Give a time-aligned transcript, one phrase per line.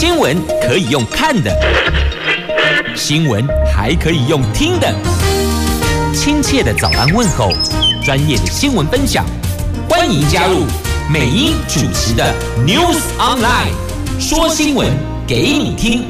[0.00, 1.54] 新闻可以用看的，
[2.96, 4.90] 新闻还可以用听的。
[6.14, 7.52] 亲切的早安问候，
[8.02, 9.26] 专业的新闻分享，
[9.90, 10.64] 欢迎加入
[11.12, 12.34] 美英主持的
[12.66, 13.74] News Online，
[14.18, 14.88] 说新闻
[15.26, 16.04] 给你听。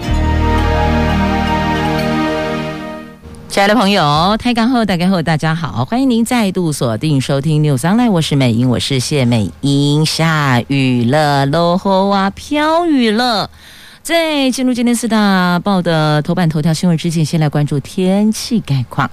[3.49, 10.07] 亲爱的朋友，台港后大家好，大家好，欢迎您再度锁定收听 News Online，我是美英，我是谢美英。
[10.07, 13.51] 下雨了，落雨啊，飘雨了。
[14.11, 19.09] 在进入今天四大报的头版头条新闻之前，先来关注天气概况。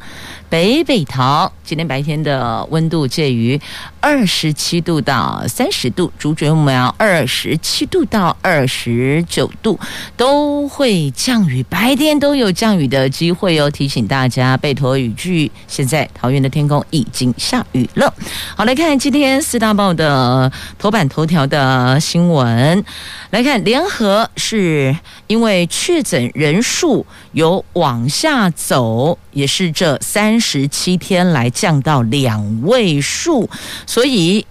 [0.50, 3.60] 北北桃今天白天的温度介于
[4.00, 9.80] 二十七度到三十度，竹竹苗二十七度到二十九度，
[10.16, 13.70] 都会降雨，白天都有降雨的机会哦。
[13.70, 15.52] 提醒大家备妥雨具。
[15.68, 18.12] 现在桃园的天空已经下雨了。
[18.56, 22.84] 好，来看今天四大报的头版头条的新闻。
[23.30, 24.87] 来看联合是
[25.28, 30.38] 因为确诊人数有往下走，也是这三。
[30.40, 33.50] 十七天来降到两位数，
[33.86, 34.46] 所以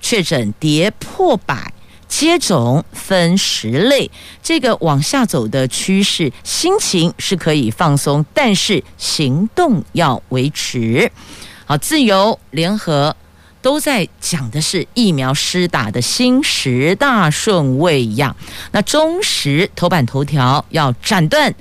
[0.00, 1.74] 确诊跌破百，
[2.08, 4.10] 接种分十类，
[4.42, 11.10] 这个往下走的趋势，心情是可以放松，但是行动要维持。
[11.66, 13.14] 好，自由联合
[13.62, 18.36] 都在讲的是疫苗施打的新十大顺位呀。
[18.72, 21.54] 那中时头版头条要斩断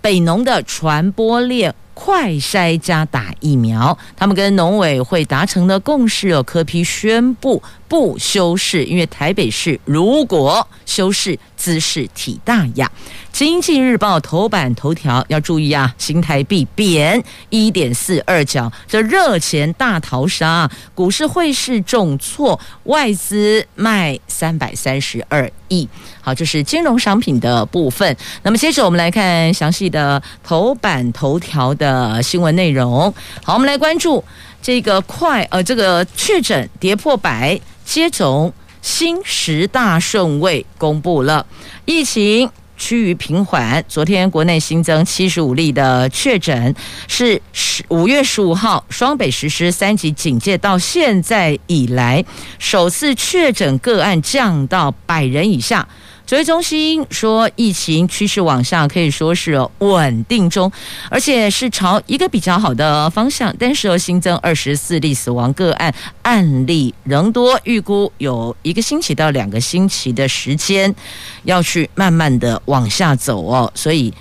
[0.00, 1.74] 北农的传播链。
[2.02, 6.42] 快筛加打疫苗，他们跟农委会达成了共识哦。
[6.42, 12.90] 柯批宣布不修饰，因为台北市如果修饰，姿势体大呀。
[13.30, 25.88] 经济日报头版头条要注意啊，新台币贬一点四二角，这热钱大逃杀，股市汇市重挫，外资卖三百三十二亿。
[26.20, 28.16] 好，这是金融商品的部分。
[28.42, 31.89] 那么接着我们来看详细的头版头条的
[32.22, 33.12] 新闻内容。
[33.42, 34.24] 好，我们来关注
[34.60, 38.52] 这个快呃，这个确诊跌破百，接种
[38.82, 41.46] 新十大顺位公布了，
[41.84, 42.50] 疫情。
[42.82, 43.84] 趋于平缓。
[43.88, 46.74] 昨天国内新增七十五例的确诊，
[47.06, 52.24] 是十五月十五号双北实施三级警戒到现在以来
[52.58, 55.86] 首次确诊个案降到百人以下。
[56.30, 60.70] 指挥中心说，疫情趋势往下，可以说是稳定中，
[61.08, 63.52] 而且是朝一个比较好的方向。
[63.58, 65.92] 但是，新增二十四例死亡个案，
[66.22, 70.94] 案例仍多，预估有一个星期到两个星期的时间
[71.42, 73.68] 要去慢慢的往下走哦。
[73.74, 74.14] 所以，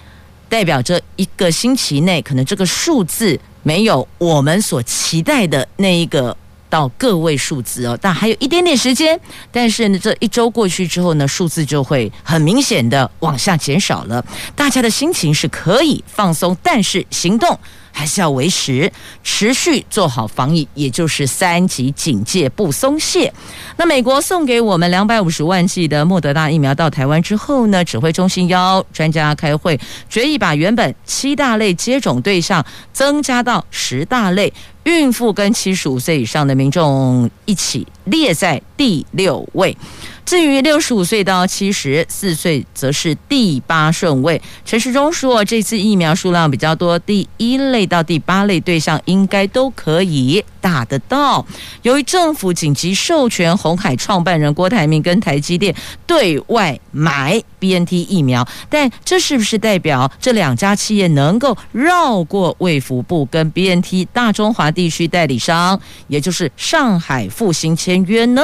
[0.49, 6.35] 代表着一个星期内，可能这个数字没有我们所期待的那一个。
[6.69, 9.19] 到个位数字哦，但还有一点点时间。
[9.51, 14.23] 但是呢，这一周过去之后呢，数字就会很明显的往下减少了。
[14.55, 17.57] 大家的心情是可以放松，但是行动。
[17.91, 18.89] 还是要维持，
[19.23, 23.33] 持续做好防疫，也就是三级警戒不松懈。
[23.77, 29.77] 那美国送给我们两百五十万剂的莫德纳疫苗到台湾之后呢，指挥中心邀专家开会，
[30.07, 32.63] 决议把原本七大类接种对象
[32.93, 34.53] 增加到十大类，
[34.89, 39.77] 孕妇跟七十五岁以上的民众一起列在第六位。
[40.25, 44.39] 至于六十五岁到七十四岁，则是第八顺位。
[44.63, 51.43] 陈时中说，这次疫苗数量比较多，第一类到第八类对象应该都可以打得到。
[51.81, 55.73] 由于政府紧急授权红海创办人郭台铭跟台积电
[56.05, 68.41] 对外买 BNT 疫苗，但这是不是代表这两家企业能够绕过卫福部跟 BNT 大中华地区代理商，也就是上海复兴签约呢？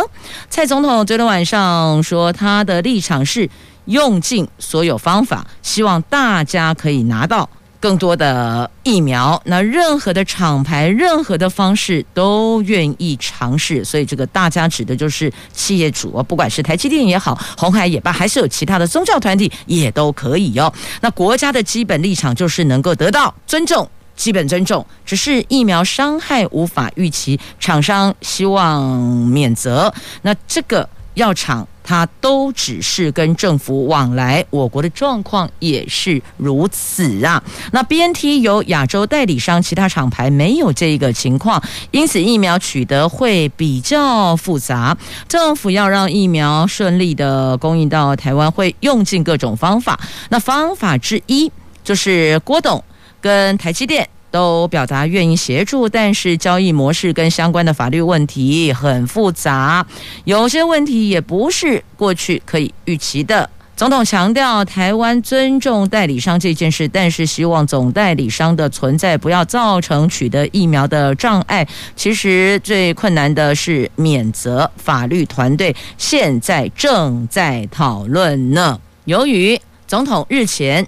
[0.50, 1.56] 蔡总统昨天晚上。
[2.03, 3.50] 说他的立场是
[3.85, 9.41] 用尽所有方法，希望大家可以拿到更多的疫苗。
[9.46, 13.85] 那任何的厂牌、任何的方式都愿意尝试。
[13.85, 20.72] 所以这个大家指的就是企业主啊，不管是台积电也好，红海也罢，还是有其他的宗教团体也都可以哦。
[21.02, 24.85] 那国家的基本立场就是能够得到尊重，基本尊重。
[25.06, 28.90] 只是疫苗伤害无法预期，厂商希望
[29.28, 29.94] 免责。
[30.22, 30.88] 那这个。
[31.16, 37.41] 药厂它都只是跟政府往来，我国的状况也是如此啊。
[37.72, 44.97] 那 BNT 有亚洲代理商，其他厂牌没有这个情况，因此疫苗取得会比较复杂。
[45.29, 49.97] 政府要让疫苗顺利的供应到台湾，会用尽各种方法。
[50.28, 51.50] 那方法之一
[51.82, 52.84] 就是郭董
[53.25, 54.07] 跟台积电。
[54.31, 59.85] 都表达愿意协助，但是交易模式跟相关的法律问题很复杂，
[60.25, 63.49] 有些问题也不是过去可以预期的。
[63.77, 71.66] 总统强调，台湾尊重代理商这件事，但是希望总代理商的存在不要造成取得疫苗的障碍。
[71.95, 78.77] 其实最困难的是免责，法律团队现在正在讨论呢。
[79.05, 79.57] 由于
[79.87, 80.85] 总统日前。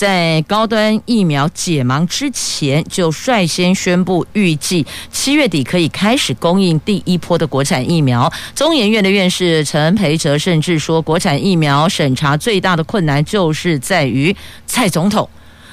[0.00, 8.32] 在高端疫苗解盲之前，就率先宣布，预计七月底可以开始供应第一波的国产疫苗。
[8.54, 15.28] 中研院的院士陈培哲甚至说，国产疫苗审查最大的困难就是在于蔡总统。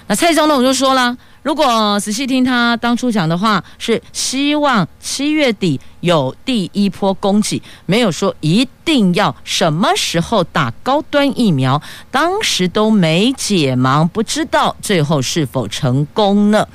[0.07, 11.81] 那蔡总统就说了，如果仔细听他当初讲的话，是希望七月底有第一波供给，没有说一定要什么时候打高端疫苗。
[12.11, 16.67] 当时都没解盲，不知道最后是否成功呢？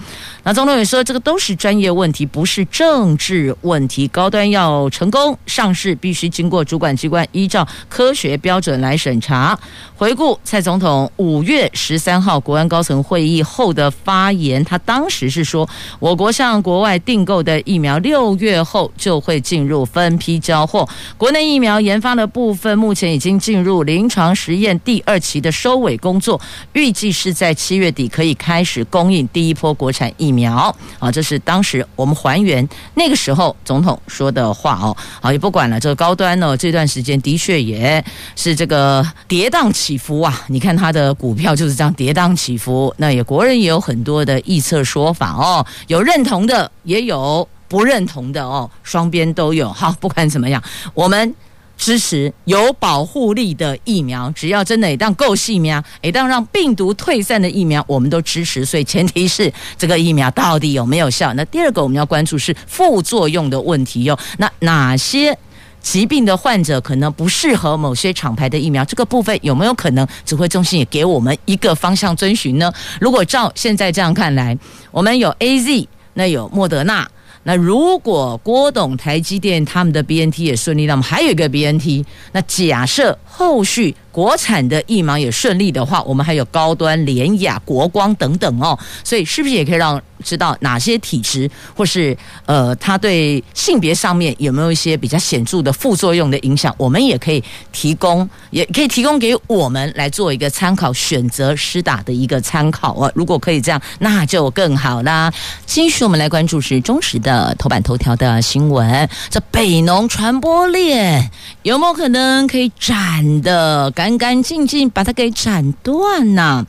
[0.44, 4.08] 那总统也说，这个都是专业问题，不是政治问题。
[4.08, 9.58] 高端要成功上市，必须经过主管机关依照科学标准来审查。
[9.96, 15.66] 回顾蔡总统五月十三号国安高层会议后的发言，他当时是说，
[16.00, 20.86] 我国向国外订购的疫苗六月后就会进入分批交货。
[21.16, 26.38] 国内疫苗研发的部分目前已经进入临床实验第二期的收尾工作，
[26.72, 30.76] 预计是在七月底可以开始供应第一波国产疫苗。
[30.98, 34.94] 啊，这是当时我们还原那个时候总统说的话哦。
[35.20, 38.04] 好，也不管了，这个高端呢，这段时间的确也
[38.34, 39.92] 是这个跌宕起。
[40.02, 40.42] 伏啊！
[40.48, 42.92] 你看它的股票就是这样跌宕起伏。
[42.96, 49.70] 那也国人也有很多的预测说法哦，有认同的，也有不认同的哦，双边都有。
[49.72, 50.62] 好，不管怎么样，
[50.94, 51.34] 我们
[51.76, 58.64] 支持有保护力的疫苗，只要真的一旦够细苗，一旦让病毒退散的疫苗，我们都支持。
[58.64, 61.32] 所以前提是这个疫苗到底有没有效？
[61.34, 64.18] 那第二个我们要关注是副作用的问题哟。
[64.38, 65.36] 那哪些？
[65.82, 72.72] 疾病的患者可能不适合某些厂牌的疫苗，这个部分有没有可能指挥中心也给我们一个方向遵循呢？
[73.00, 74.56] 如果照现在这样看来，
[74.90, 77.06] 我们有 AZ，那有莫德纳，
[77.42, 83.94] 那如果郭董台积电他们的 BNT 也顺利，那么还有一个 BNT，那假设后续。
[84.12, 92.16] 国产的疫苗也顺利的话，我们还有高端、联雅、国光等等哦，所以是不是也可以让知道哪些体质或是
[92.46, 96.72] 呃，它对性别上面有没有一些比较显著的副作用的影响？
[96.76, 97.42] 我们也可以
[97.72, 103.10] 提供，也可以提供给我们来做一个参考，选择施打的一个参考啊。
[103.14, 105.32] 如果可以这样，那就更好啦。
[105.64, 111.30] 继续，我们来关注是中时的头版头条的新闻，这北农传播链
[111.62, 113.90] 有没有可能可以斩的？
[114.02, 116.66] 干干净净把它给斩断呐！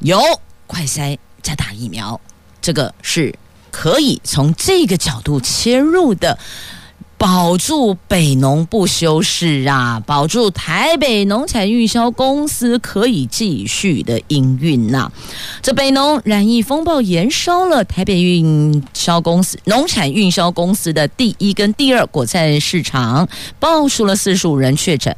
[0.00, 0.20] 有
[0.66, 2.20] 快筛加打疫苗，
[2.60, 3.34] 这个是
[3.70, 6.38] 可以从这个角度切入的，
[7.16, 15.10] 保住北农不休市啊，保住台北农产运销公司可以继续的营运呐。
[15.62, 23.26] 这北农染疫风暴延烧了台北运销公司农产运销公司的第一跟第二果菜市场，
[23.58, 25.16] 爆出了四十五人确诊。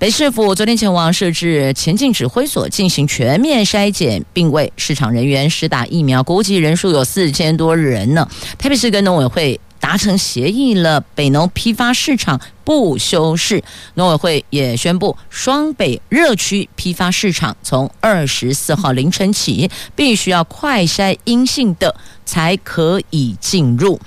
[0.00, 8.26] 北市府昨天前往设置前进指挥所进行全面筛检，并为市场人员施打疫苗，估计人数有四千多人呢。
[8.56, 13.62] 台北市跟农委会达成协议了，北农批发市场不休市。
[13.92, 24.00] 农委会也宣布，双北热区批发市场从二十四号凌晨起，必须要快筛阴性的才可以进入。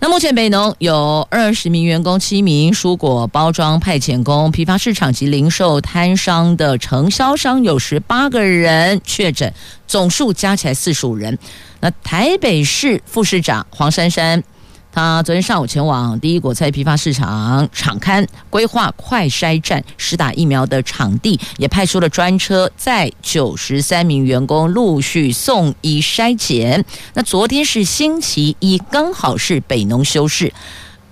[0.00, 9.52] 那目前北农有二十名员工，七名蔬果包装派遣工，批发市场及零售摊商的承销商有十八个人确诊，
[9.88, 11.36] 总数加起来四十五人。
[11.80, 14.44] 那台北市副市长黄珊珊。
[14.90, 26.84] 他昨天上午前往第一果菜批发市场场刊，规划快筛站实打疫苗的场地，也派出了专车，在九十三名员工陆续送医筛检。
[27.14, 30.52] 那昨天是星期一，刚好是北农休市。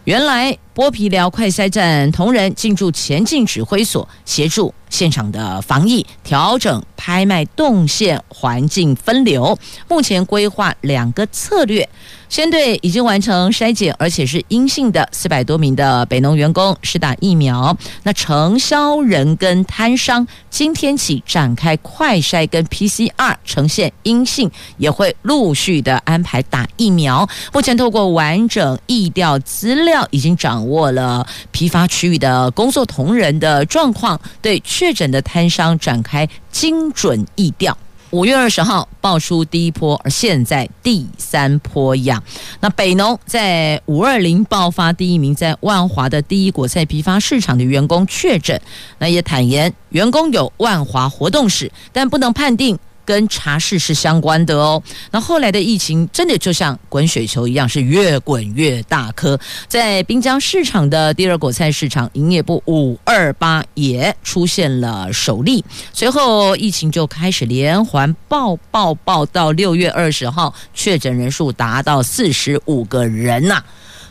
[0.04, 9.58] 原来剥皮寮快筛站同仁进驻前进指挥所，协助现场的防疫，调整拍卖动线，环境分流。
[9.88, 11.88] 目前规划两个策略。
[12.28, 17.74] 先对已经完成筛检而且是阴性的四百多名的北农员工施打疫苗。
[18.02, 27.26] 那承销人跟摊商今天起展开快筛跟 PCR 呈现阴性，也会陆续的安排打疫苗。
[27.52, 37.76] 目前透过完整疫调资料，已经掌握了批发区域的工作同仁的状况，对确诊的摊商展开精准疫调。
[38.10, 42.22] 五月二十号爆出第一波，而现在第三波呀。
[42.60, 48.58] 那北农在五二零爆发第一名，在万华的第一果菜批发市场的员工确诊，
[48.98, 52.78] 那也坦言员工有万华活动史，但不能判定。
[53.06, 54.82] 跟茶室是相关的哦。
[55.12, 59.38] 那后来的疫情真的就像滚雪球一样，是越滚越大颗。
[59.68, 73.62] 在滨江市场的第二果菜市场营业部五二八也出现了首例，随后疫情就开始连环爆爆爆，到六月二十号确诊人数达到四十五个人呐、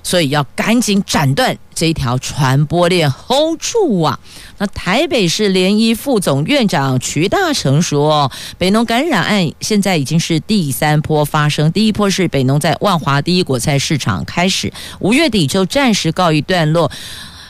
[0.06, 4.20] 所以要赶紧斩断这条传播链，hold 住啊！
[4.60, 16.92] 那台北市联医副总院长瞿大成说，北农感染案现在已经是第三波发生，第一波是北农在万华第一果菜市场开始，五月底就暂时告一段落，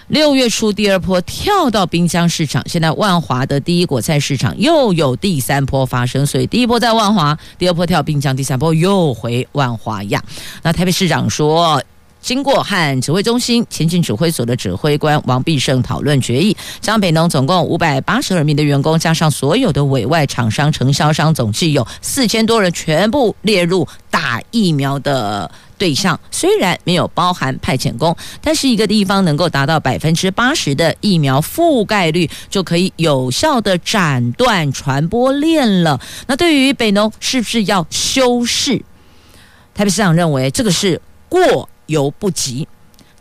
[0.07, 10.23] 六月初第二波跳到滨江市场，现在万华的第一果菜市场又有第三波发生，所以第一波在万华，第二波跳滨江，第三波又回万华呀。
[10.63, 11.83] 那台北市长说。
[12.25, 26.19] 经过和指挥中心前进指挥所的指挥官王必胜讨论决议，将北农总共五百八十二名的员工，加上所有的委外厂商、承销商，总计有四千多人，全部列入打疫苗的对象。
[26.31, 36.01] 虽然没有包含派遣工，但是一个地方能够达到百分之八十的疫苗覆盖率，就可以有效的斩断传播链了。
[36.25, 38.83] 那对于北农是不是要修饰？
[39.75, 41.69] 台北市长认为这个是过。
[41.87, 42.67] 犹不及，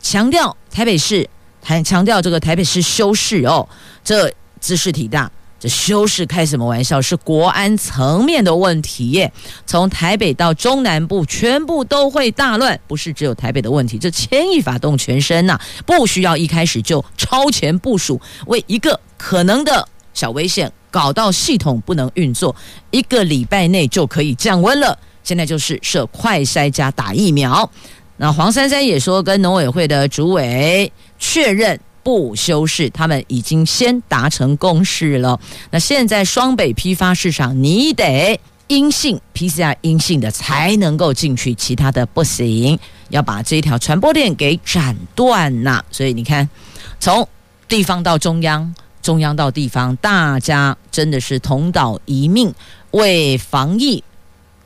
[0.00, 1.28] 强调台北市，
[1.62, 3.68] 还强调这个台北市修饰哦，
[4.02, 7.00] 这姿势体大，这修饰开什么玩笑？
[7.00, 9.32] 是国安层面的问题耶。
[9.66, 13.98] 从台北到中南部，全部都会大乱，不是只有台北的问题。
[13.98, 22.54] 这牵一发动全身呐、不需要一开始就超前部署，为一个可能的小危险搞到系统不能运作，
[22.90, 24.98] 一个礼拜内就可以降温了。
[25.22, 27.70] 现在就是设快筛加打疫苗。
[28.16, 35.38] 那黄珊珊也说，跟农委会的主委确认不修饰，他们已经先达成共识了。
[35.70, 42.78] 那现在双北批发市场，你得阴性 PCR 阴性的才能够进去，其他的不行。
[43.10, 45.84] 要把这一条传播链给斩断呐。
[45.90, 46.48] 所以你看，
[47.00, 47.28] 从
[47.68, 52.54] 地方到中央，中央到地方，大家真的是同岛一命，
[52.92, 54.02] 为防疫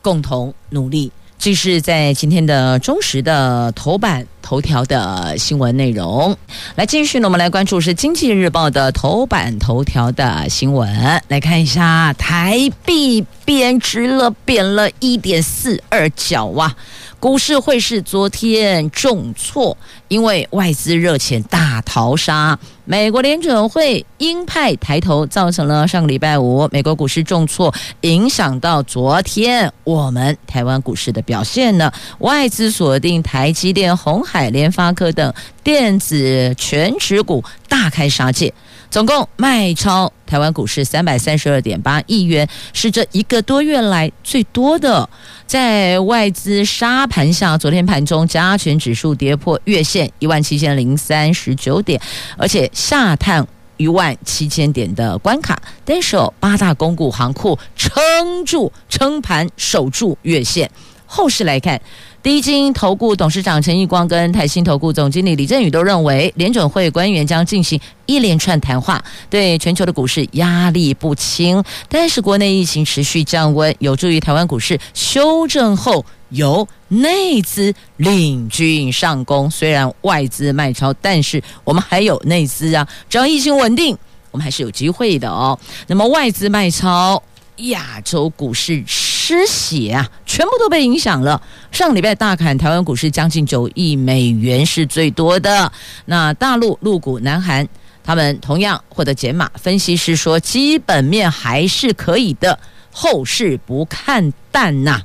[0.03, 1.11] 共同努力。
[1.39, 6.37] 这是在今天的中时的头版头条的新闻内容。
[6.75, 11.23] 来，继续呢，我们来关注是《经济日报》的头版头条的新闻。
[11.29, 16.75] 来看一下，台币贬值了，贬了一点四二角哇！
[17.21, 19.77] 股市汇市昨天重挫，
[20.09, 22.59] 因为外资热钱大逃杀。
[22.91, 31.93] 美国联准会鹰派抬头，造成了上个礼拜五美国股市重挫，影响到昨天我们台湾股市的表现呢。
[32.21, 38.55] 外资锁定台积电、鸿海、联发科等电子全持股，大开杀戒。
[38.91, 45.07] 总共卖超台湾股市三百三十二点八亿元，是这一个多月来最多的。
[45.47, 52.01] 在外资杀盘下，昨天盘中加权指数跌破月线一万七千零三十九点，
[52.39, 53.45] 而且下探
[53.77, 55.61] 一万七千点的关卡。
[55.85, 58.01] 但是八大公股行库撑
[58.45, 60.71] 住撑盘，守住月线。
[61.05, 61.81] 后市来看。
[62.21, 71.63] 第一金投顾董事长陈奕光跟台新投顾总经理李振宇都认为，联准会官员将进行一连串谈话，对全球的股市压力不轻。
[71.89, 79.51] 但是国内疫情持续降温，有助于台湾股市修正后由内资领军上攻。
[79.51, 83.97] 虽然外资卖超，但是我们还有内资啊，只要疫情稳定，
[84.31, 85.59] 我们还是有机会的哦。
[85.87, 87.23] 那么外资卖超，
[87.57, 91.41] 亚洲股市失血啊，全部都被影响了。
[91.73, 95.71] 上礼拜大砍台湾股市将近九亿美元是最多的。
[96.07, 97.69] 那大陆陆股、南韩
[98.03, 99.51] 他们同样获得减码。
[99.57, 102.59] 分析师说，基本面还是可以的，
[102.91, 105.03] 后市不看淡呐、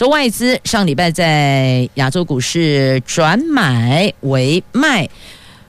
[0.00, 5.06] 这外资上礼拜在亚洲股市转买为卖。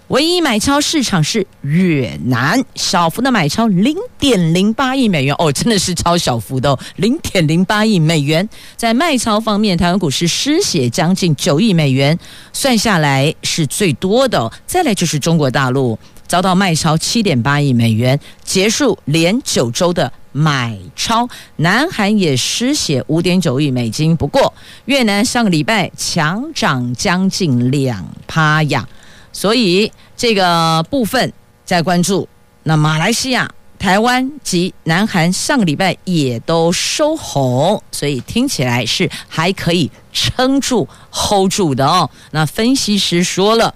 [0.08, 8.48] 唯一买超市场是越南，小幅的买超零点零八亿美元哦， 真的是超小幅的，零点零八亿美元。
[8.78, 12.18] 在卖超方面，台湾股市失血将近九亿美元，
[12.54, 14.50] 算下来是最多的。
[14.66, 21.28] 再来就是中国大陆遭到卖超七点八亿美元，结束连九周的买超。
[21.58, 24.54] 南韩也失血五点九亿美金，不过
[24.86, 28.88] 越南上个礼拜强涨将近两趴呀。
[29.34, 31.32] 所以这个部分
[31.64, 32.28] 在关注，
[32.64, 42.10] 那马来西亚台湾及南韩上个礼拜也都收红，所以听起来是还可以撑住、hold 住的哦。
[42.32, 43.74] 那分析师说了，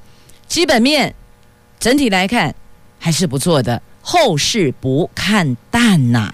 [0.48, 1.16] 基本面
[1.80, 2.54] 整体来看
[3.00, 6.32] 还是不错的，后市不看淡呐、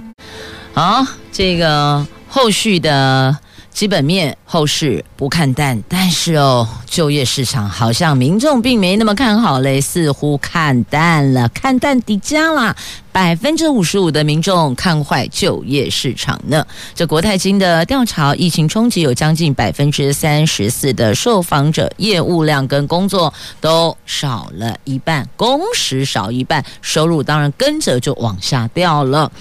[0.74, 1.04] 啊。
[1.06, 3.38] 好，这个后续的。
[3.72, 12.76] 基本面后市不看淡，但是哦，就业市场好像民众并没那么看好嘞，似乎看淡了，看淡底价啦。
[13.12, 16.66] 百分之五十五的民众看坏就业市场呢。
[16.96, 29.32] 这国泰金的调查，疫情冲击有将近百分之三十四的受访者业务量跟工作都少了一半，工时少一半，收入当然跟着就往下掉了。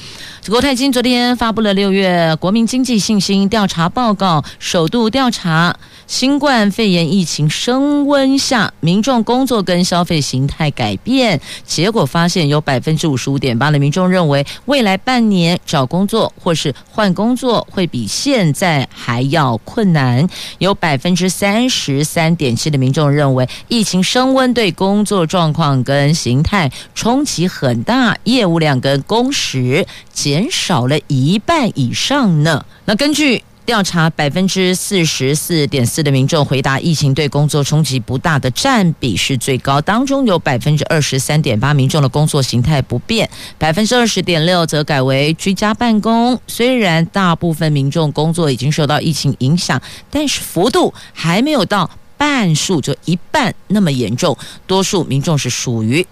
[0.43, 5.77] 这国泰金昨天发布了六月国民经济信心调查报告，首度调查。
[6.07, 20.27] 新冠肺炎疫情升温下，民众工作跟消费形态改变，结果发现有百分之五十五点八的民众认为，未来半年找工作或是换工作会比现在还要困难。
[20.59, 32.65] 有百分之三十三点七的民众认为，疫情升温对工作状况跟形态冲击很大，业务量跟工时减少了一半以上呢。
[32.87, 33.45] 那根据。
[33.71, 46.37] 调查百分之四十四点四的民众回答，疫情对工作冲击不大的占比是最高，当中有百分之二十三点八民众的工作形态不变，百分之二十点六则改为居家办公。
[46.49, 54.37] 虽然大部分民众工作已经受到疫情影响，但是幅度还没有到半数就一半那么严重，
[54.67, 56.05] 多数民众是属于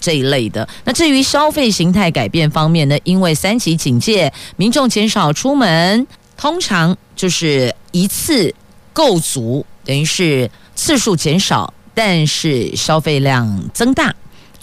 [0.00, 0.66] 这一类的。
[0.84, 2.96] 那至于消费形态改变方面呢？
[3.04, 6.06] 因为三级警戒，民众减少出门。
[6.36, 8.54] 通常就是一次
[8.92, 14.14] 够足，等于是次数减少，但是消费量增大。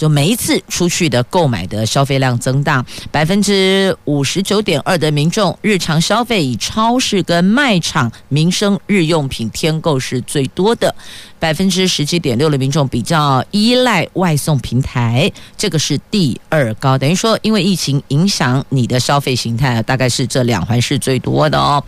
[0.01, 10.95] 就每一次出去的购买的消费量增大，百分之五十九点二的民众日常消费以超市跟卖场民生日用品添购是最多的，
[11.37, 16.97] 百分之十七点六的民众比较依赖外送平台，这个是第二高。
[16.97, 21.83] 等于说，因为疫情影响你的消费形态，大概是这两环是最多的哦。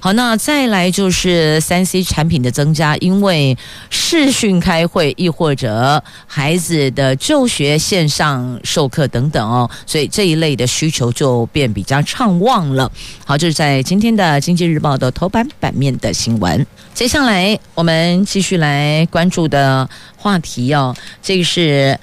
[0.00, 3.58] 好，那再来就是三 C 产品的增加，因为
[3.90, 12.90] 视讯开会，亦或者孩子的就学线上授课等等哦，所以这一类的需求就变比较畅旺了。
[13.26, 16.64] 好，这、是在今天的《经济日报》的头版版面的新闻。
[16.94, 21.98] 接下来我们继续来关注的话题哦，这个是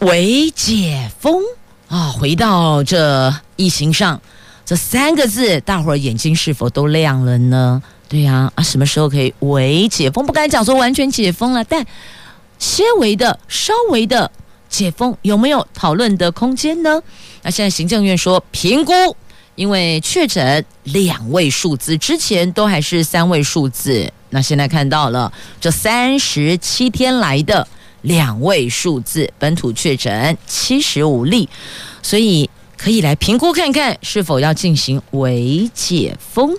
[0.00, 1.42] 微解封
[1.88, 4.20] 啊，回到这疫情上。
[4.64, 7.82] 这三个字，大伙儿眼睛是否都亮了呢？
[8.08, 10.24] 对呀，啊，什么时候可以微解封？
[10.24, 11.84] 不敢讲说完全解封了，但
[12.58, 14.30] 些微的、稍微的
[14.72, 17.00] 解封，有没有讨论的空间呢？
[17.42, 18.92] 那现在行政院说评估，
[19.54, 25.30] 因为确诊两位数字，之前都还是三位数字，那现在看到了
[25.60, 27.68] 这三十七天来的
[28.00, 31.48] 两位数字，本土确诊七十五例，
[32.02, 32.48] 所以。
[32.74, 36.52] 可以来评估看看是否要进行微解封。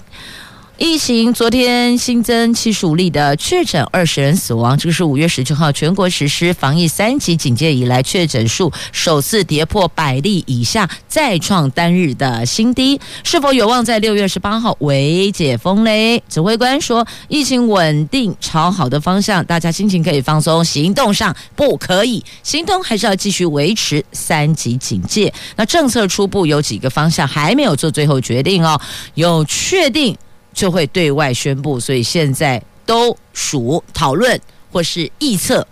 [0.79, 4.75] 疫情昨天新增七十五例的确诊，二十人死亡。
[4.75, 12.99] 这个是五月十九号全国实施防疫三级警戒以来确诊数首次跌破百例以下，再创单日的新低。
[13.23, 16.23] 是否有望在六月十八号为解封嘞？
[16.27, 25.31] 指挥官说，疫情稳定朝好的方向，大家心情可以放松，行动上不可以，行动还是要继续维持三级警戒。
[25.55, 28.81] 那政策初步有几个方向还没有做最后决定哦，
[29.13, 30.17] 有确定。
[30.53, 34.39] 就会对外宣布，所以现在都属讨论
[34.71, 35.65] 或是预测，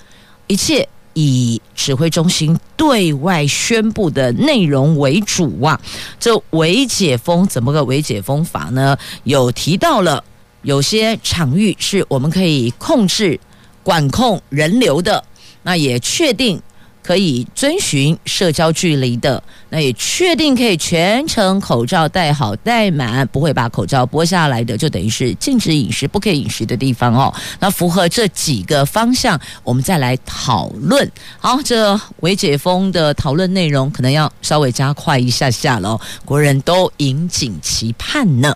[0.48, 5.80] 一切以指挥中心对外宣布的内容为主啊。
[6.20, 8.98] 这微解封怎么个微解封法呢？
[9.24, 10.24] 有提到了
[10.64, 13.40] 有些场域是我们可以控制
[13.84, 15.24] 管控人流的，
[15.64, 16.62] 那也确定。
[17.04, 27.34] 可以遵循社交距离的，那也确定可以全程口罩戴好戴满，不会把口罩剥下来的，就等于是禁止饮食、不可以饮食的地方哦。
[27.60, 31.12] 那符合这几个方向，我们再来讨论。
[31.40, 38.56] 好，这微解封的讨论内容可能要稍微加快一下下了哦，国人都引颈期盼呢。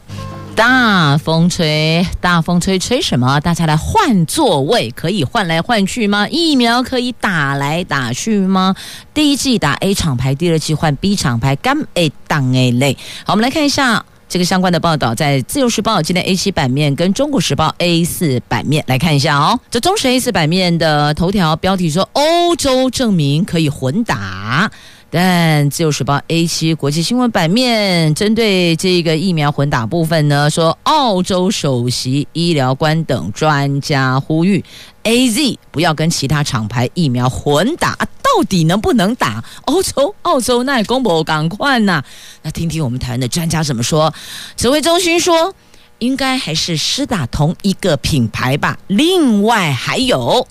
[0.56, 3.42] 大风吹，大风吹，吹什么？
[3.42, 6.30] 大家来换座位，可以换来换去吗？
[6.30, 8.74] 疫苗可以打来打去吗？
[9.14, 12.98] 第一剂打 A 厂牌，第二剂换 B 厂牌，干 A 当 A 类。
[13.26, 19.60] 好，我们来看一下这个相关的报道，在自由时报今天 A 七版面跟中国时报 A 四版面来看一下哦。
[19.70, 24.72] 这中时 A 四版面的头条标题说，欧洲证明可以混打。
[25.18, 34.62] 但自由时报 A 七国际新闻版面针对这个疫苗混打部分呢，说澳洲首席医疗官等专家呼吁
[35.06, 39.42] AZ 不要跟其他厂牌疫苗混打，到底能不能打？
[39.64, 42.04] 欧洲、澳洲那也公布赶快呐！
[42.42, 44.14] 那听听我们台湾的专家怎么说。
[44.58, 45.54] 指挥中心说，
[46.00, 48.78] 应该还是施打同一个品牌吧。
[48.88, 50.46] 另外还有，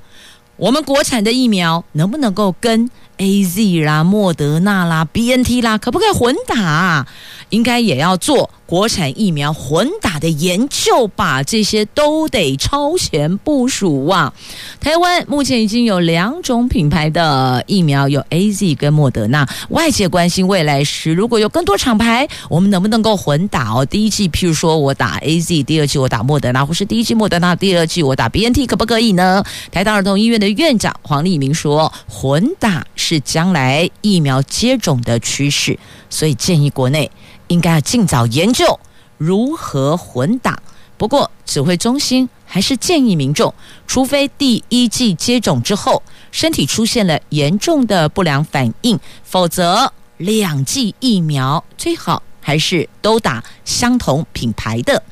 [0.57, 7.07] 我们国产的疫苗能不能够跟？A Z 啦，莫德纳啦，B N T 啦，可不可以混打啊？
[7.51, 8.51] 应该也要做。
[8.67, 14.33] 国产疫苗混打的研究吧，这些都得超前部署啊！
[14.81, 19.47] 台湾目前已经有两种品牌的疫苗，有 AZ 跟莫德纳。
[19.69, 23.85] 外界关心未来时如果有更多厂牌，我们能不能够混打哦？
[23.85, 29.45] 第一季，譬如说我打 AZ，第二季我打莫德纳，或是第一季莫德纳，第二季我打 BNT，可不可以呢？
[29.71, 37.11] 台大儿童医院的院长黄立明说，混打是将来疫苗接种的趋势，所以建议国内。
[37.49, 38.79] 应该要尽早研究
[39.19, 40.59] 如何混打。
[40.97, 43.53] 不过，指挥中心还是建议民众，
[43.87, 55.03] 除非第一剂接种之后身体出现了严重的不良反应，否则两剂疫苗最好还是都打相同品牌的。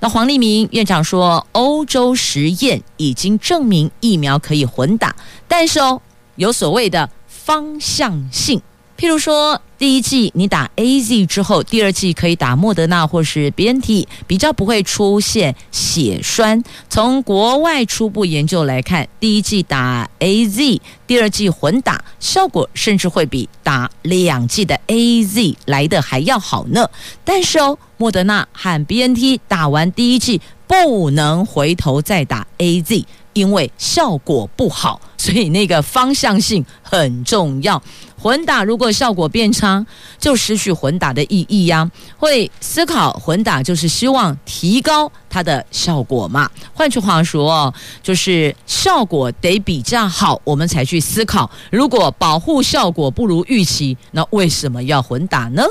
[0.00, 5.16] 那黄立明院长说，欧洲实验已经证明疫苗可以混打，
[5.48, 6.02] 但是哦，
[6.36, 8.60] 有所谓的方向性。
[8.96, 16.62] 譬如说，第一剂你打 AZ 之后，第二剂可以打莫德纳或是 BNT，比较不会出现血栓。
[16.88, 26.88] 从国外初步研究来看，第一剂打 AZ，第二剂混打，效果甚至会比打两剂的 AZ 来得还要好呢。
[27.24, 33.04] 但是哦，莫德纳和 BNT 打完第一剂不能回头再打 AZ。
[33.34, 37.80] 因为效果不好，所以那个方向性很重要。
[38.16, 39.84] 混打如果效果变差，
[40.18, 41.90] 就失去混打的意义呀。
[42.16, 46.50] 会思考混打，就是希望提高它的效果嘛。
[46.72, 51.50] 换句话说，就是效果得比较好，我们才去思考。
[51.70, 55.62] 如果保护效果不如预期，那为什么要混打呢？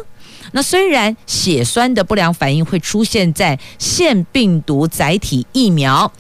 [0.52, 6.12] 那虽然血栓的不良反应会出现在腺病毒载体疫苗。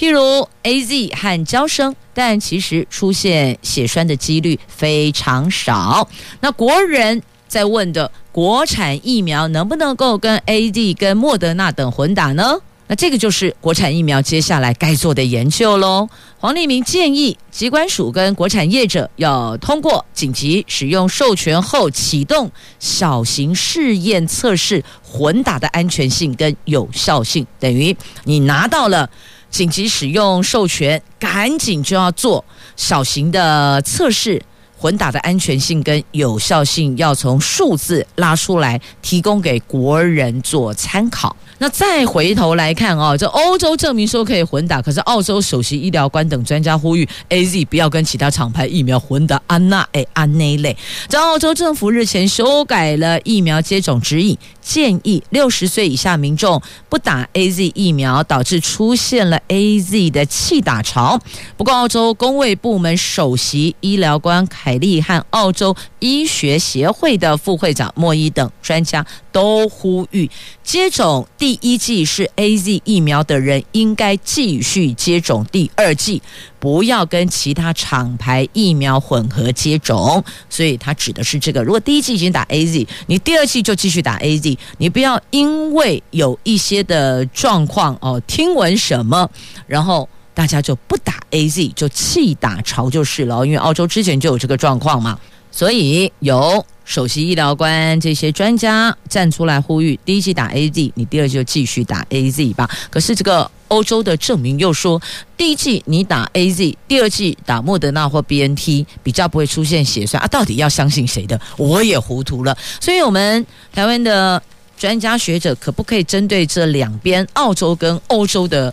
[0.00, 6.08] 譬如 AZ 和交生，但其实出现血栓的几率非常少。
[6.40, 12.56] 那国人在问的国产疫苗能不能够跟 A D 跟莫德纳等混打呢？
[12.86, 16.08] 那这个就是国产疫苗接下来该做的研究喽。
[16.38, 29.10] 黄立明建议，疾管署跟国产业者要通过紧急使用授权后启动小型试验测试混打的安全性跟有效性，等于你拿到了。
[29.50, 32.44] 紧急使用授权，赶紧就要做
[32.76, 34.40] 小型的测试，
[34.78, 41.36] 混打的安全性跟有效性要从数字拉出来，提供给国人做参考。
[41.58, 49.38] 那再回头来看哦，这欧洲证明说可以混打，可是澳洲首席医疗官等专家呼吁 AZ 不要跟其他厂牌疫苗混打。
[49.46, 50.74] 安娜诶，安内类，
[51.06, 61.20] 这澳洲政府日前修改了疫苗接种指引，建议六十岁以下民众不打 AZ 疫苗，导致出现了 AZ 的弃打潮。
[61.56, 70.30] 不过，澳洲公卫部门首席医疗官凯利和澳洲医学协会的副会长莫伊等专家都呼吁
[70.62, 71.26] 接种。
[71.38, 76.22] 第一剂是 AZ 疫苗的人，应该继续接种第二剂，
[76.60, 80.22] 不要跟其他厂牌疫苗混合接种。
[80.48, 89.28] 所以，他指的是这个：如果第一剂已经打 AZ，你第二剂就继续打 AZ，你不要因为有一些的状况哦，听闻什么，
[89.66, 93.44] 然后大家就不打 AZ，就弃打潮就是了。
[93.44, 95.18] 因为澳洲之前就有这个状况嘛，
[95.50, 96.64] 所以有。
[96.82, 102.68] 首席医疗官这些专家站出来呼吁：第一剂打 AZ，你第二剂就继续打 AZ 吧。
[102.90, 105.00] 可是这个欧洲的证明又说，
[105.36, 110.26] 第一剂你打 AZ，第二剂打莫德纳或 BNT 比较不会出现血栓啊。
[110.26, 111.40] 到底要相信谁的？
[111.56, 112.56] 我也糊涂了。
[112.80, 114.42] 所以，我们台湾的
[114.76, 118.72] 专家学者可不可以针对这两边澳洲跟欧洲的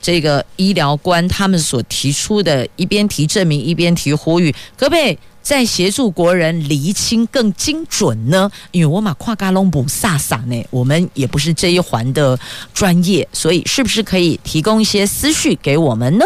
[0.00, 5.18] 这个医疗官他们所提出的，一边提证明，一边提呼吁，可不可以？
[5.44, 8.50] 在协助国人厘清更精准呢？
[8.70, 12.36] 因为我马跨嘎隆布萨萨呢，我们也不是这一环的
[12.72, 16.24] 专业，所以是不是可以提供一些思绪给我们呢？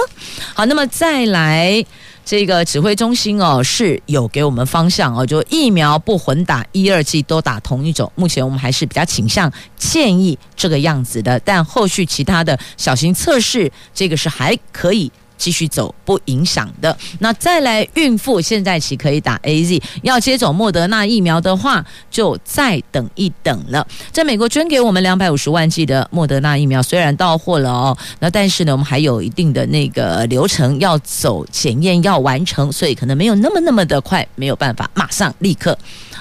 [0.54, 1.84] 好，那么再来
[2.24, 8.10] 这个指挥中心哦，是有给我们方向哦，就疫苗不混打，一二剂都打同一种。
[8.14, 15.10] 目前我们还是比较倾向建议这个样子的，但后续其他的小型测试，这个是还可以。
[15.38, 16.94] 继续走不影响的。
[17.20, 23.86] 那再来，孕妇现在起可以打 AZ，要接种莫德纳疫苗的话，就再等一等了。
[24.12, 35.78] 在美国捐给我们两百五十万剂的莫德纳疫苗，虽然到货了哦，那但是呢，我们还有一定的那个流程要走，检验要完成，所以可能没有那么那么的快，没有办法马上立刻。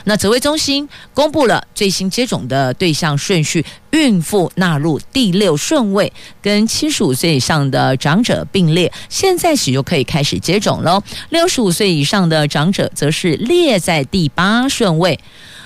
[0.08, 8.90] 那指挥中心公布了最新接种的对象顺序，孕妇纳入第六顺位，跟七十五岁以上的长者并列。
[9.10, 11.04] 现在起就可以开始接种喽。
[11.30, 15.20] 六十五岁以上的长者则是列在第八顺位。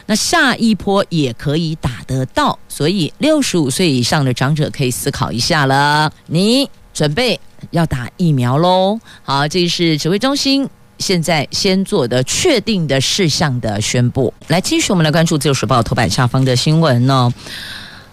[0.07, 6.11] 那下一波也可以打得到，所以六十五岁以上的长者可以思考一下了。
[6.25, 8.99] 你准备要打疫苗喽？
[9.21, 10.67] 好，这是指挥中心。
[11.01, 17.33] 现在先做的确定的事项的宣布，来继续我们来关注《自由时报》头版下方的新闻呢、哦。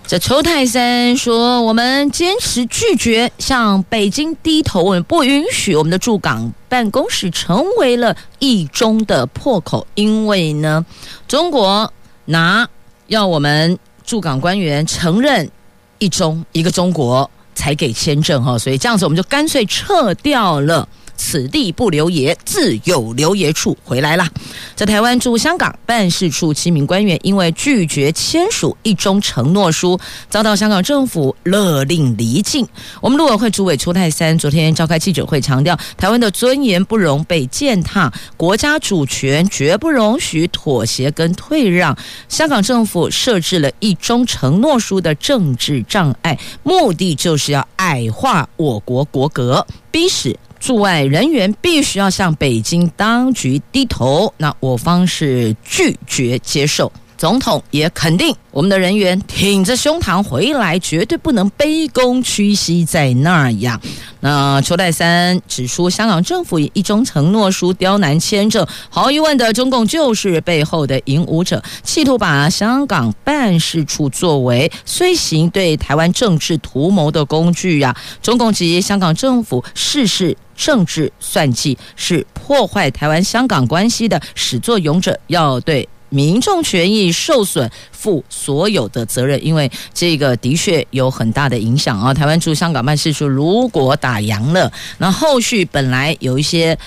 [0.07, 10.87] 这邱泰森说：“我们坚持拒绝向北京低头，我们不允许我们的驻港办公室成为了一中的破口，因为呢，
[11.29, 11.93] 中国
[12.25, 12.67] 拿
[13.09, 15.51] 要我们驻港官员承认
[15.99, 23.77] 一中一个中国才给签证哈，所以这样子我们就干脆撤掉了。”此地不留爷，自有留爷处。
[23.85, 24.27] 回来了，
[24.75, 29.99] 在台湾驻香港办事处七名官员因为拒绝签署一中承诺书，
[30.31, 32.67] 遭到香港政府勒令离境。
[33.03, 41.97] 我们陆委会主委邱泰三昨天召开记者会，强调台湾的尊严不容被践踏，国家主权绝不容许妥协跟退让。
[42.29, 50.39] 香港政府设置了一中承诺书的政治障碍，目的就是要矮化我国国格，逼使。
[50.61, 56.93] 驻外人员必须要向北京当局低头，那我方是拒绝接受。
[57.19, 63.79] 总统也肯定我们的人员挺着胸膛回来，绝对不能卑躬屈膝在那儿呀。
[64.21, 77.97] 那邱太三指出，香港政府以一中承诺书刁难签证，毫无疑问的，中共就是背后的引武者，企图把香港办事处作为虽行对台湾政治图谋的工具呀。
[78.23, 85.89] 中共及香港政府事事政治算计，是破坏台湾香港关系的始作俑者，要对。
[86.11, 92.15] 民众权益受损，负所有的责任，因为这个的确有很大的影响啊。
[92.15, 96.79] 台湾驻香港办事处如果打烊了，那后续本来有一些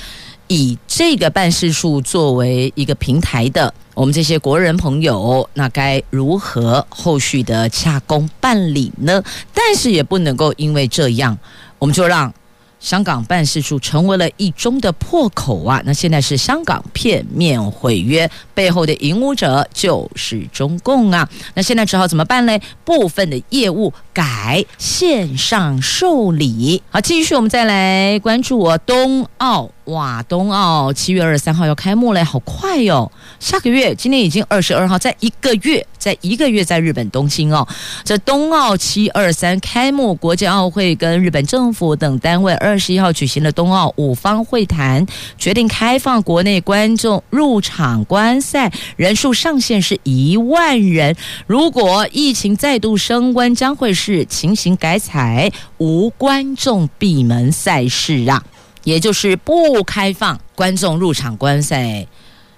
[0.48, 9.24] 以这个办事处作为一个平台的，我们这些国人朋友，那该如何后续的洽公办理呢？
[9.54, 11.38] 但是也不能够因为这样，
[11.80, 12.34] 我们就让。
[12.82, 15.82] 香港办事处成为了一中的破口啊！
[15.86, 21.30] 那现在是香港片面毁约，背后的引武者就是中共啊！
[21.54, 22.60] 那现在只好怎么办嘞？
[22.84, 26.82] 部分的业务改线上受理。
[26.90, 29.70] 好，继续我们再来关注我冬奥。
[29.86, 37.68] 哇，冬奥七月二十三号要开幕嘞，好快哟、下个月，今天已经二十二号，在一个月，在一个月，在日本东京哦。
[38.04, 45.06] 这冬奥七二三开幕，国际奥会跟日本政府等单位二十一号举行了冬奥五方会谈，
[45.38, 51.16] 决定开放国内观众入场观赛，人数上限是一万人。
[51.46, 58.44] 如果疫情再度升温，将会是情形改采无观众闭门赛事啊。
[58.84, 62.08] 也就是不开放观众入场观赛，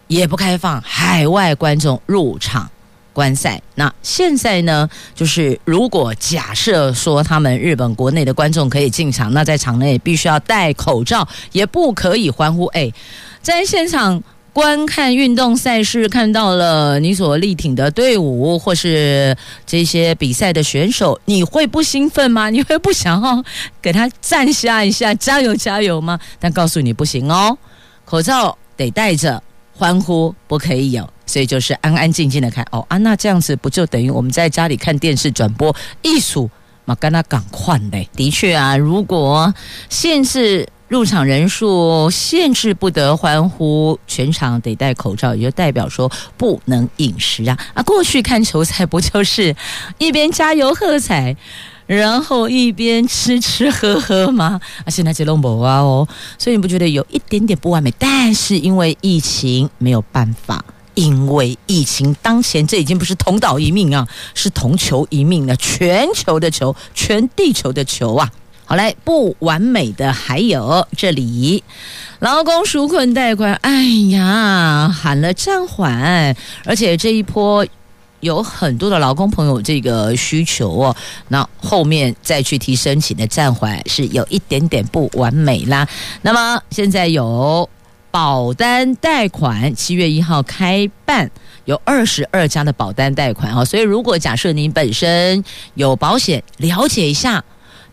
[0.08, 2.72] 也不开放海外观众入场
[3.14, 3.62] 观赛。
[3.76, 12.66] 那现在呢，就是如果假设说他们日本国内的观众可以进场，那在场内必须要戴口罩，也不可以欢呼。
[12.66, 12.92] 哎，
[13.42, 14.22] 在现场。
[14.54, 22.52] 观看运动赛事，看到了你所力挺的队伍，或是这些比赛的选手，你会不兴奋吗？
[22.52, 23.44] 你会不想要
[23.82, 26.20] 给他 赞下一下，加油加油吗？
[26.40, 27.58] 但告诉你不行哦，
[28.06, 29.42] 口罩得戴着，
[29.76, 36.50] 欢呼不可以有，所以就是安安静静的看哦啊，那这样子不就等于我们在家里看电视转播艺术
[36.86, 36.96] 嘛？
[36.96, 38.10] 跟他赶快嘞！
[38.16, 39.54] 的确啊，如果
[39.90, 40.68] 限制。
[40.90, 47.58] 入场人数限制不得欢呼，全场得戴口罩，也就代表说不能饮食啊！
[47.74, 49.56] 啊，过去看球赛不就是
[49.98, 51.36] 一边加油喝彩，
[51.88, 54.62] 然后一边吃吃喝喝吗？
[54.86, 56.08] 啊，现在这都没啊哦，
[56.38, 57.92] 所以你不觉得有一点点不完美？
[57.98, 60.64] 但是因为疫情没有办法，
[60.96, 68.32] 因为疫情当前，这已经不是同岛一命啊，是同球一命了，全球的球，全地球的球啊！
[68.66, 71.64] 好嘞，不完美的还有这里，
[72.20, 77.68] 劳工纾困贷款，哎呀，喊了暂缓，而且这一波
[78.22, 80.96] 有很多的劳工朋友这个需求哦，
[81.28, 85.86] 那后面再去提申请的暂缓是有一点点不完美啦。
[86.22, 87.70] 那么现在有
[88.14, 91.32] 保单贷款，七月一号开办，
[91.66, 97.44] 有二十二家的保单贷款啊，所以如果假设您本身有保险，了解一下。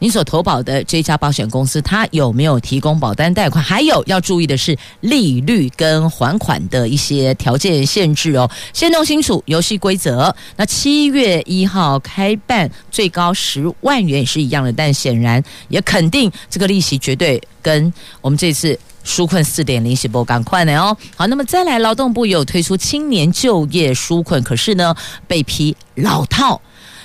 [0.02, 3.62] 你所投保的这家保险公司，它有没有提供保单贷款？
[3.62, 10.34] 还有要注意的是利率跟还款的一些条件限制哦，先弄清楚游戏规则。
[10.56, 20.96] 那七月一号开办，最高十万元也是一样的，但显然也肯定这个利息绝对跟我们这次纾困四点零是不赶快的哦。
[21.16, 24.94] 好，那么再来，劳动部有推出青年就业纾困，可是呢
[25.26, 26.60] 被批老套。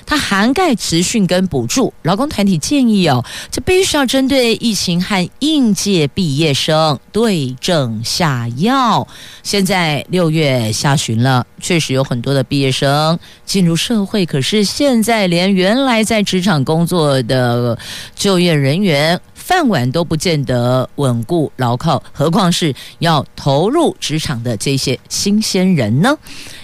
[0.08, 9.04] 它涵盖职训跟补助，劳工团体建议哦，这必须要针对疫情和应届毕业生对症下药。
[9.42, 17.76] 现在六月下旬了，确实有很多的毕业生进入社会，可是现在连原来在职场工作的
[18.14, 19.20] 就业人员。
[19.46, 26.18] 饭碗都不见得稳固牢靠，何况是要投入职场的这些新鲜人呢？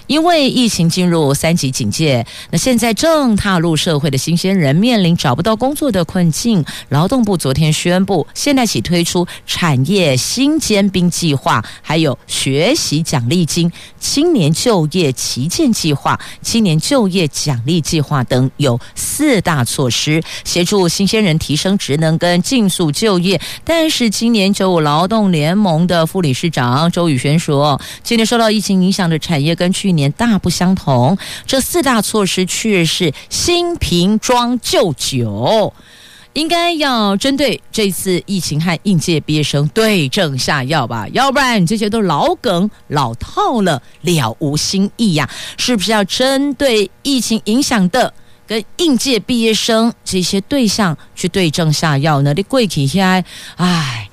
[0.07, 6.63] 因为疫情进入三级警戒，那现在正踏入社会的新鲜人面临找不到工作的困境。
[6.89, 31.15] 劳动部昨天宣布，现在起推出产业新尖兵计划，还有学习奖励金、青年就业旗舰计划、青年就业奖励计划等，有四大措施，协助新鲜人提升职能跟进速就业，但是今年九五劳动联盟的副理事长周宇轩说，今年受到疫情影响的产业跟去年大不相同。
[31.45, 35.71] 这四大措施却是新瓶装旧酒，
[36.33, 48.11] 应该要针对这次疫情和应届毕业生对症下药吧，要不然这些都老梗老套了，了无新意呀、是不是要针对疫情影响的？
[48.45, 52.33] 跟应届毕业生这些对象去对症下药呢？
[52.33, 53.25] 你贵体下来，
[53.55, 54.09] 唉，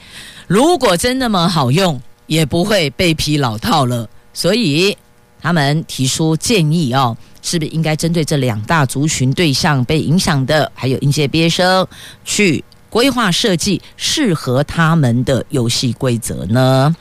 [0.47, 4.09] 如果真那么好用，也不会被批老套了。
[4.33, 4.97] 所以
[5.41, 11.87] 他们提出建议哦，是不是应该针对这两大族群对象被影响的，还有应届毕业生，
[12.25, 16.95] 去规划设计适合他们的游戏规则呢？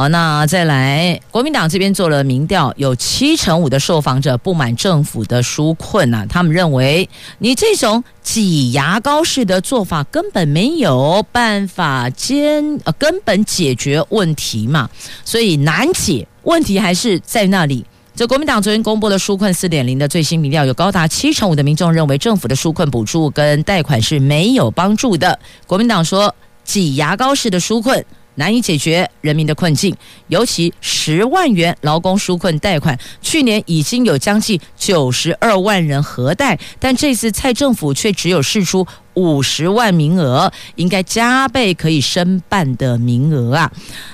[0.00, 14.88] 好，那再来，国民党这边做了民调，有七成五的受访者不满政府的纾困啊，他们认为你这种挤牙膏式的做法根本没有办法兼呃根本解决问题嘛，
[15.22, 17.84] 所以难解，问题还是在那里。
[18.16, 25.38] 这国民党昨天公布了纾困四点零的最新民调，有高达七成五的民众认为政府的纾困补助跟贷款是没有帮助的。
[25.66, 26.34] 国民党说
[26.64, 28.02] 挤牙膏式的纾困。
[28.36, 29.94] 难以解决人民的困境，
[30.28, 38.86] 尤其十万元劳工纾困贷款，去年已经有将近九十二万人核贷，但这次蔡政府却只有释出。
[39.14, 43.70] 五十万名额应该加倍可以申办的名额啊！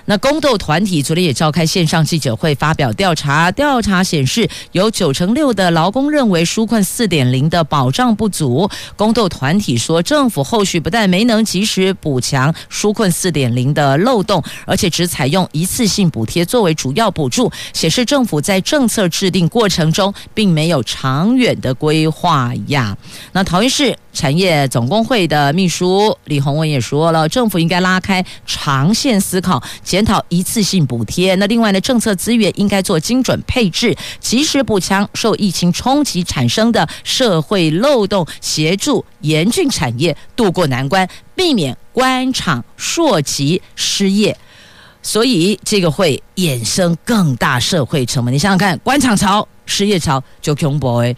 [0.07, 3.51] 那公斗团体昨天也召开线上记者会，发表调查。
[3.53, 8.69] 调查显示，有九成六的劳工认为纾困四点零的保障不足。
[8.97, 22.97] 公斗团体说，政府后续不但没能及时补强纾困四点零的漏洞，而且只采用一次性补贴作为主要补助，显示政府在政策制定过程中并没有长远的规划呀。
[23.33, 31.35] 那桃园市产业总工会的秘书李洪文也说了，政府应该拉开长线思考，检讨一次性补贴。
[31.37, 44.37] 那另外呢，政策资源应该做精准配置，及时补强受疫情冲击产生的社会漏洞，协助严峻产业渡过难关，避免官场硕极失业。
[45.03, 48.35] 所以这个会衍生更大社会成本。
[48.35, 51.17] 你想想看，官场潮、失业潮就恐怖诶。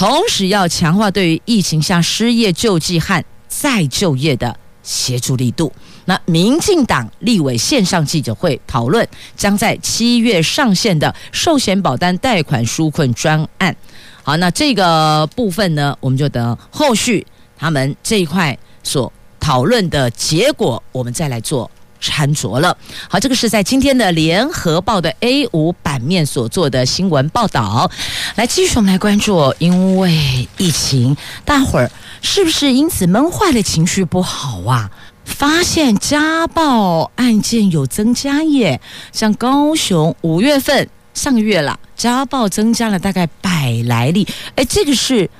[0.00, 5.70] 同时要强化对于疫情下失业救济和再就业的协助力度。
[6.06, 13.76] 那民进党立委线上记者会讨论，将在七月上线的寿险保单贷款纾困专案。
[14.22, 17.26] 好，那这个部分呢，我们就等后续
[17.58, 21.70] 他们这一块所讨论的结果，我们再来做。
[22.00, 22.76] 掺着了。
[23.08, 27.90] 好，这个是在今天的联合报的 A 五版面所做的新闻报道。
[28.36, 31.90] 来，继续我们来关注，因为疫情，大伙儿
[32.22, 34.90] 是不是因此闷坏了，情绪不好啊？
[35.24, 38.80] 发现家暴案件有增加耶，
[39.12, 44.26] 像高雄五月份上个月了，家暴增加了大概百来例。
[44.56, 45.30] 哎，这个是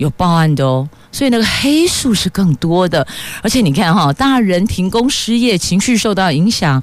[0.00, 0.88] 有报案的哦。
[1.12, 3.06] 所以那个黑数是更多的，
[3.42, 6.82] 而且你看哈，大人停工失业，情绪受到影响，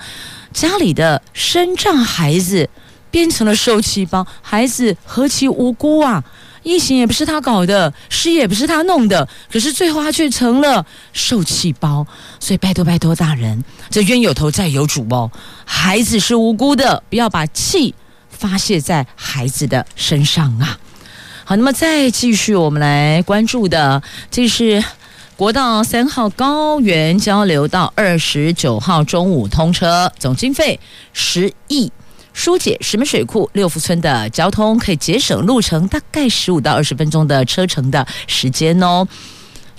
[0.53, 2.69] 家里的身障孩子
[3.09, 6.23] 变成了受气包，孩子何其无辜啊！
[6.63, 12.05] 疫情也不是他搞的，失业也不是他弄的，可是最后他却成了受气包。
[12.41, 15.31] 所以拜托拜托大人，这冤有头债有主哦，
[15.63, 17.95] 孩子是无辜的，不要把气
[18.29, 20.77] 发泄在孩子的身上啊！
[21.49, 24.83] 好，那么再继续，我们来关注的，这是
[25.37, 30.77] 国道三号高原交流道二十九号中午通车，总经费
[31.13, 31.89] 十亿。
[32.33, 39.07] 疏解石门水库六福村的交通，可以节省路程大概十五到二十分钟的车程的时间哦。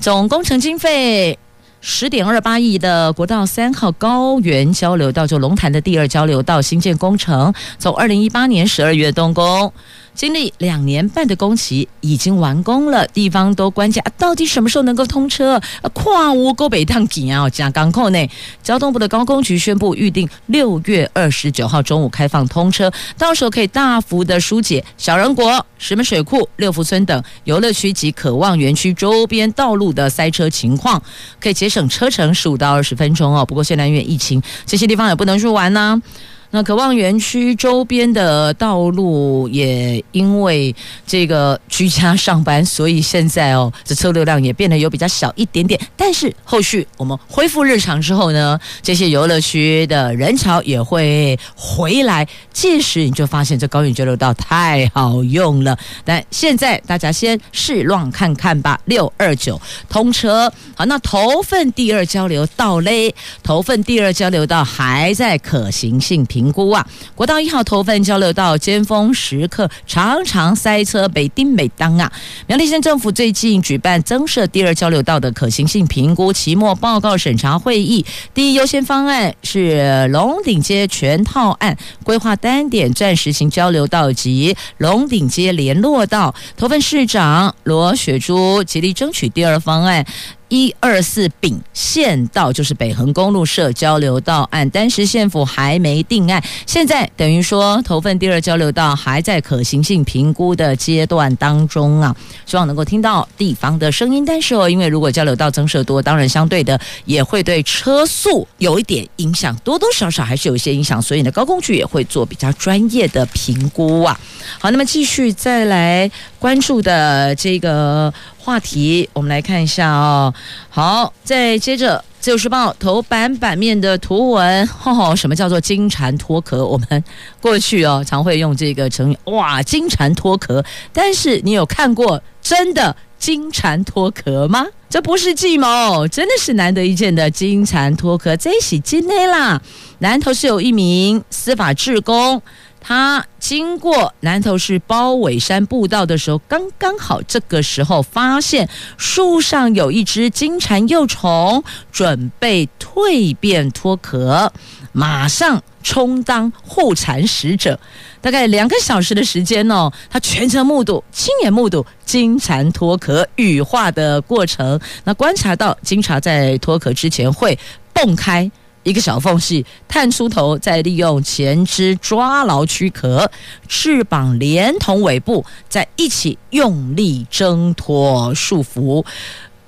[0.01, 1.39] 总工程经费
[1.83, 9.71] 十点二八亿的国道三号高原交流道，就龙潭的第二交流道新建工程，从二零一八年十二月动工。
[10.19, 13.07] 经历两年半的工期，已经完工了。
[13.07, 15.61] 地方都关切，啊，到底什么时候能够通车？
[15.93, 18.29] 跨乌沟北趟紧啊，加港口内，
[18.61, 31.01] 交通部的高工局宣布，预定六月二十九号中午开放通车，到时候可以大幅的疏解小人国、石门水库、六福村等游乐区及渴望园区周边道路的塞车情况，
[31.41, 33.47] 可以节省车程十五到二十分钟哦。
[33.47, 36.03] 不过现在因为疫情，这些地方也不能去玩呢、
[36.51, 40.75] 那渴望园区周边的道路也因为
[41.07, 45.79] 这个居家上班，所以现在哦， 这车流量也变得有比较小一点点。
[45.95, 52.27] 但是后续我们恢复日常之后呢，这些游乐区的人潮也会回来。
[52.51, 55.79] 届时你就发现这高远交流道太好用了。
[56.03, 58.81] 但现在大家先试乱看看吧。
[58.87, 66.38] 六二九通车，好，那头份第二交流道嘞，头份第二交流道还在可行性评。
[66.39, 66.87] 评估啊，
[67.17, 72.13] 国道一号头份交流道尖峰时刻常常塞车，北丁美当啊。
[72.47, 86.33] 苗栗县政府最近举办增设第二交流道的可行性评估期末报告审查会议，第一优先方案是龙顶街全套案规划单点暂时行交流道及龙顶街联络道。
[86.57, 90.07] 头份市长罗雪珠极力争取第二方案。
[90.49, 96.43] 一二四丙县道就是北横公路设交流道案，当时县府还没定案。
[96.67, 104.25] 现在等于说头份第二交流道还在可行性评估的阶段当中啊，希望能够听到地方的声音。
[104.25, 111.01] 但是哦，因为如果交流道增设多，当然相对的也会对车速有一点影响，多多少少还是有一些影响。
[111.01, 114.19] 所以呢，高工局也会做比较专业的评估啊。
[114.59, 118.13] 好，那么继续再来关注的这个。
[118.39, 120.33] 话题，我们来看一下哦。
[120.71, 126.65] 好，再接着《自由时报》头版版面的图文，吼吼，什么叫做金蝉脱壳？
[126.65, 127.05] 我们
[127.43, 130.65] 过去哦常会用这个成语，哇，金蝉脱壳。
[130.95, 134.65] 但是你有看过真的金蝉脱壳吗？
[134.89, 138.35] 这不是计谋，真的是难得一见的金蝉脱壳。
[138.35, 139.61] 这一起今天啦，
[139.99, 142.41] 南投是有一名司法志工。
[142.81, 151.63] 他经过南投市包尾山步道的时候，刚刚好这个时候发现树上有一只金蝉幼虫，
[151.93, 154.53] 准备蜕变脱壳，
[154.93, 157.79] 马上充当护蝉使者。
[158.21, 164.81] 大概两个小时的时间哦，他全程目睹、亲眼目睹金蝉脱壳羽化的过程。
[165.05, 167.59] 那观察到金蝉在脱壳之前会
[167.93, 168.51] 蹦开。
[168.89, 173.31] 一个小缝隙，探出头，再利用前肢抓牢躯壳，
[173.69, 179.05] 翅膀连同尾部在一起用力挣脱束缚。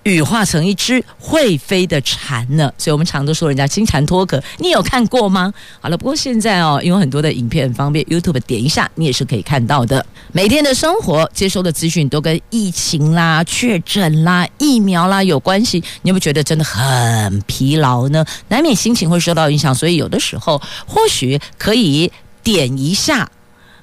[0.04, 5.52] 羽化成一只会飞的蝉呢，所以我们常都说人家金蝉脱壳，你有看过吗？
[5.78, 10.04] 好了，不过现在哦，因为很多的影片很方便，YouTube 点一下，你也是可以看到的。
[10.32, 18.24] 每天的生活接收的资讯都跟疫情啦、确诊啦、疫苗啦有关系，你有没有觉得真的很疲劳呢？
[18.48, 22.10] 难免心情会受到影响，所以有的时候或许可以
[22.42, 23.30] 点一下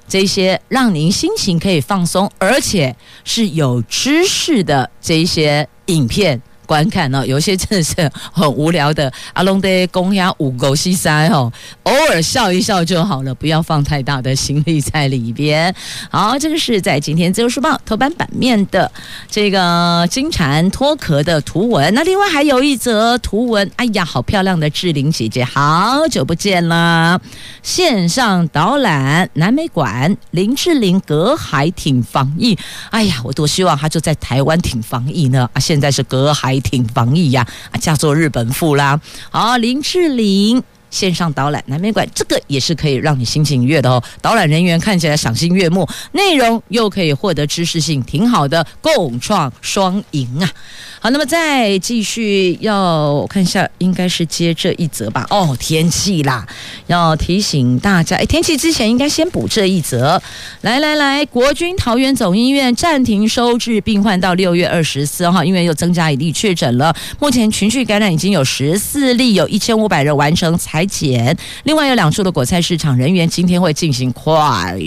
[0.08, 5.68] 这些让您心情可以放松，而且是有知识的这一些。
[5.88, 7.94] 影片观看呢，有些真的是
[8.30, 9.10] 很无聊的。
[9.32, 11.50] 阿龙的公鸭五狗西塞哦，
[11.84, 15.74] 偶尔笑一笑就好了，不要放太大的心力在里边。
[16.10, 18.92] 好，这个是在今天《自由时报》头版版面的
[19.30, 21.94] 这个金蝉脱壳的图文。
[21.94, 27.18] 那另外还有一则图文，哎呀，好漂亮的志玲姐姐，好久不见了！
[27.62, 32.58] 线上导览南美馆，林志玲隔海挺防疫。
[32.90, 35.48] 哎呀，我多希望她就在台湾挺防疫呢！
[35.54, 39.00] 啊，现在是隔海挺防疫呀，啊，嫁做日本妇啦。
[39.30, 44.02] 好，林志玲线上导览，南美馆这个也是可以让你心情愉悦的哦。
[44.22, 50.50] 导览人员看起来赏心悦目，内容又可以获得知识性，挺好的，共创双赢啊！
[51.00, 55.24] 好，那么再继续要看一下，应该是接这一则吧？
[55.30, 56.46] 哦，天气啦，
[56.88, 60.20] 要提醒大家，哎，天气之前应该先补这一则。
[60.62, 66.94] 来来来，国军桃园总医院暂停收治病患到六月二十四号，因为又增加一例确诊了。
[67.20, 71.36] 目前群聚感染已经有十四例，有一千五百人完成采检。
[71.62, 74.34] 另外有两处的果菜市场人员今天会进行快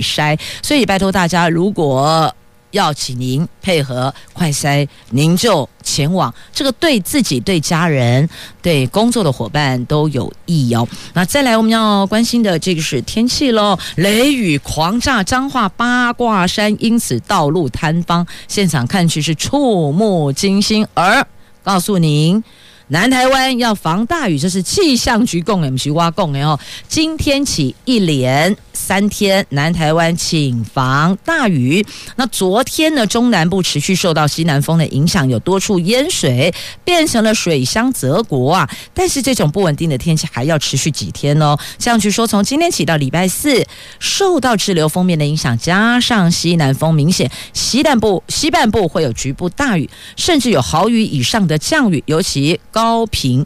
[0.02, 2.36] 筛，所以拜托大家，如果
[2.72, 6.34] 要请您配合快筛，您就前往。
[6.52, 8.28] 这个对自己、对家人、
[8.62, 10.88] 对工作的伙伴都有益哦。
[11.14, 20.86] 那再来，我们要关心的这个是天气喽，雷雨狂炸彰化八卦山，因此道路坍方，现场看去是触目惊心。
[20.94, 21.26] 而
[21.64, 22.44] 告诉您。
[22.92, 26.60] 南台湾要防大雨，这是气象局供我们去挖供的哦。
[26.90, 31.86] 今天起一连三天，南台湾请防大雨。
[32.18, 38.70] 那昨天呢，中南部持续受到西南风的影响，有多处淹水，变成了水乡泽国啊。
[38.94, 41.58] 但是这种不稳定的天气还要持续几天哦。
[41.78, 43.66] 气象局说，从今天起到礼拜四，
[44.00, 52.81] 受到滞留锋面的影响，加上西南风明显，西南部西半部会有局部大雨，甚至有豪雨以上的降雨，尤其高。
[52.82, 53.46] 高频，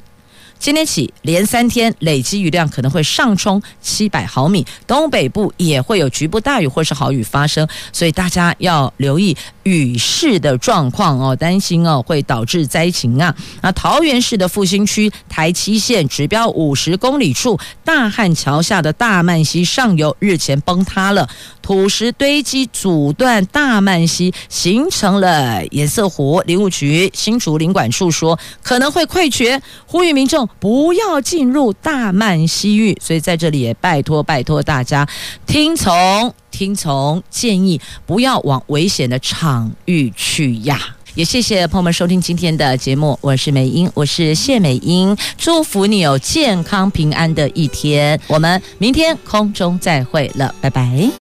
[0.57, 9.35] 今天起连三天累积雨量可能会上冲七百毫米，东北部也会有局部大雨或是豪雨发生，所以大家要留意。
[9.63, 13.35] 雨势的状况哦，担心哦会导致灾情啊。
[13.61, 21.27] 那桃园市的复兴区台七线指标五十公里处大汉桥下的大曼溪上游日前崩塌了，
[21.63, 26.39] 土石堆积阻断大曼溪，形成了颜色湖。
[26.45, 32.97] 林务局新竹林管处说可能会溃决，呼吁民众不要进入大曼西域。
[33.01, 35.07] 所以在这里也拜托拜托大家
[35.45, 36.33] 听从。
[36.51, 40.79] 听从建议，不要往危险的场域去呀！
[41.13, 51.15] 也谢谢朋友们收听今天的节目，我是美英，我是谢美英，祝福你有健康平安的一天，我们明天空中再会了，拜拜。